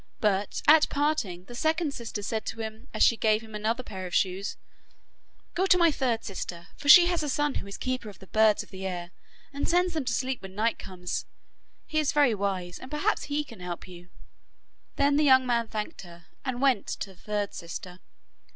[0.19, 4.07] But at parting the second sister said to him, as she gave him another pair
[4.07, 4.57] of shoes:
[5.53, 8.25] 'Go to my third sister, for she has a son who is keeper of the
[8.25, 9.11] birds of the air,
[9.53, 11.27] and sends them to sleep when night comes.
[11.85, 14.09] He is very wise, and perhaps he can help you.'
[14.95, 17.99] Then the young man thanked her, and went to the third sister.